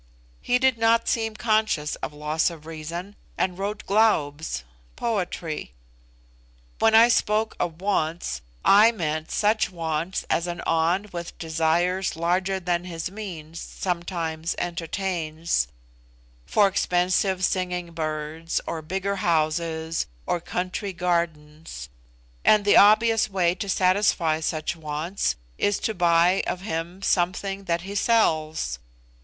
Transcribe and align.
He 0.41 0.57
did 0.57 0.79
not 0.79 1.07
seem 1.07 1.35
conscious 1.35 1.95
of 1.97 2.11
loss 2.11 2.49
of 2.49 2.65
reason, 2.65 3.15
and 3.37 3.55
wrote 3.59 3.85
glaubs 3.85 4.63
(poetry). 4.95 5.73
When 6.79 6.95
I 6.95 7.07
spoke 7.07 7.55
of 7.59 7.79
wants, 7.83 8.41
I 8.65 8.91
meant 8.91 9.29
such 9.29 9.69
wants 9.69 10.25
as 10.27 10.47
an 10.47 10.59
An 10.65 11.05
with 11.13 11.37
desires 11.37 12.15
larger 12.15 12.59
than 12.59 12.85
his 12.85 13.11
means 13.11 13.59
sometimes 13.61 14.55
entertains 14.57 15.67
for 16.47 16.67
expensive 16.67 17.45
singing 17.45 17.91
birds, 17.91 18.59
or 18.65 18.81
bigger 18.81 19.17
houses, 19.17 20.07
or 20.25 20.41
country 20.41 20.93
gardens; 20.93 21.89
and 22.43 22.65
the 22.65 22.75
obvious 22.75 23.29
way 23.29 23.53
to 23.53 23.69
satisfy 23.69 24.39
such 24.39 24.75
wants 24.75 25.35
is 25.59 25.77
to 25.81 25.93
buy 25.93 26.41
of 26.47 26.61
him 26.61 27.03
something 27.03 27.65
that 27.65 27.81
he 27.81 27.93
sells. 27.93 28.79